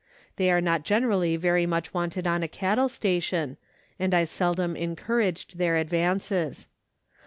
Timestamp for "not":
0.61-0.81